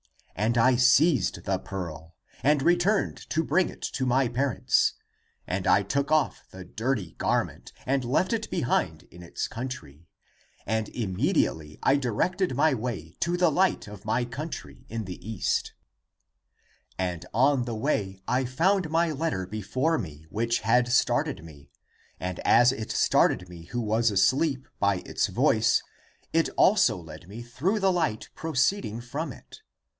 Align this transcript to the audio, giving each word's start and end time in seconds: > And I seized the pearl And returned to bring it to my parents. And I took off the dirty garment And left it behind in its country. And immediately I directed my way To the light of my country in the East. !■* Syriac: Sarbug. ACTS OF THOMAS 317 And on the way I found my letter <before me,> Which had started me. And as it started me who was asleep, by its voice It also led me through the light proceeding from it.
> 0.33 0.35
And 0.41 0.57
I 0.57 0.75
seized 0.77 1.43
the 1.45 1.59
pearl 1.59 2.15
And 2.41 2.63
returned 2.63 3.17
to 3.29 3.43
bring 3.43 3.69
it 3.69 3.83
to 3.93 4.07
my 4.07 4.27
parents. 4.27 4.93
And 5.45 5.67
I 5.67 5.83
took 5.83 6.11
off 6.11 6.43
the 6.49 6.63
dirty 6.65 7.11
garment 7.19 7.71
And 7.85 8.03
left 8.03 8.33
it 8.33 8.49
behind 8.49 9.03
in 9.11 9.21
its 9.21 9.47
country. 9.47 10.07
And 10.65 10.89
immediately 10.89 11.77
I 11.83 11.97
directed 11.97 12.55
my 12.55 12.73
way 12.73 13.15
To 13.19 13.37
the 13.37 13.51
light 13.51 13.87
of 13.87 14.03
my 14.03 14.25
country 14.25 14.87
in 14.89 15.05
the 15.05 15.19
East. 15.23 15.73
!■* 15.23 15.73
Syriac: 16.99 17.13
Sarbug. 17.13 17.13
ACTS 17.13 17.25
OF 17.25 17.29
THOMAS 17.29 17.29
317 17.29 17.29
And 17.29 17.29
on 17.35 17.65
the 17.65 17.75
way 17.75 18.21
I 18.27 18.45
found 18.45 18.89
my 18.89 19.11
letter 19.11 19.45
<before 19.45 19.97
me,> 19.99 20.25
Which 20.31 20.61
had 20.61 20.91
started 20.91 21.45
me. 21.45 21.69
And 22.19 22.39
as 22.39 22.71
it 22.71 22.89
started 22.91 23.47
me 23.47 23.65
who 23.65 23.81
was 23.81 24.09
asleep, 24.09 24.67
by 24.79 24.95
its 25.05 25.27
voice 25.27 25.83
It 26.33 26.49
also 26.57 26.97
led 26.97 27.27
me 27.27 27.43
through 27.43 27.79
the 27.79 27.91
light 27.91 28.29
proceeding 28.33 28.99
from 28.99 29.31
it. 29.31 29.61